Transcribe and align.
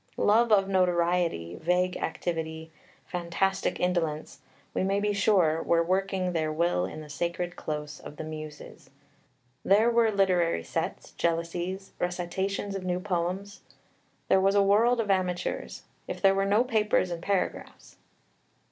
Love 0.17 0.51
of 0.51 0.67
notoriety, 0.67 1.55
vague 1.61 1.95
activity, 1.95 2.71
fantastic 3.05 3.79
indolence, 3.79 4.39
we 4.73 4.81
may 4.81 4.99
be 4.99 5.13
sure, 5.13 5.61
were 5.61 5.83
working 5.83 6.33
their 6.33 6.51
will 6.51 6.87
in 6.87 7.01
the 7.01 7.07
sacred 7.07 7.55
close 7.55 7.99
of 7.99 8.15
the 8.17 8.23
Muses. 8.23 8.89
There 9.63 9.91
were 9.91 10.09
literary 10.09 10.63
sets, 10.63 11.11
jealousies, 11.11 11.91
recitations 11.99 12.73
of 12.73 12.83
new 12.83 12.99
poems; 12.99 13.61
there 14.27 14.41
was 14.41 14.55
a 14.55 14.63
world 14.63 14.99
of 14.99 15.11
amateurs, 15.11 15.83
if 16.07 16.19
there 16.19 16.33
were 16.33 16.45
no 16.45 16.63
papers 16.63 17.11
and 17.11 17.21
paragraphs. 17.21 17.97